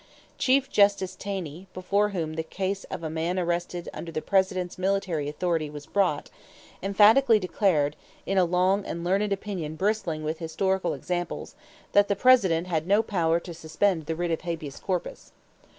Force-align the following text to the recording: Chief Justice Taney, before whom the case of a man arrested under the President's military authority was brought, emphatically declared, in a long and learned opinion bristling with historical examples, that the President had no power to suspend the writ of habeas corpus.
Chief 0.39 0.67
Justice 0.67 1.15
Taney, 1.15 1.67
before 1.75 2.09
whom 2.09 2.33
the 2.33 2.41
case 2.41 2.85
of 2.85 3.03
a 3.03 3.09
man 3.11 3.37
arrested 3.37 3.87
under 3.93 4.11
the 4.11 4.19
President's 4.19 4.79
military 4.79 5.29
authority 5.29 5.69
was 5.69 5.85
brought, 5.85 6.31
emphatically 6.81 7.37
declared, 7.37 7.95
in 8.25 8.35
a 8.39 8.43
long 8.43 8.83
and 8.83 9.03
learned 9.03 9.31
opinion 9.31 9.75
bristling 9.75 10.23
with 10.23 10.39
historical 10.39 10.95
examples, 10.95 11.53
that 11.91 12.07
the 12.07 12.15
President 12.15 12.65
had 12.65 12.87
no 12.87 13.03
power 13.03 13.39
to 13.41 13.53
suspend 13.53 14.07
the 14.07 14.15
writ 14.15 14.31
of 14.31 14.41
habeas 14.41 14.79
corpus. 14.79 15.33